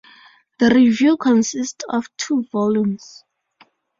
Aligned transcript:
The 0.57 0.71
review 0.73 1.15
consists 1.15 1.85
of 1.87 2.07
two 2.17 2.47
volumes. 2.51 3.23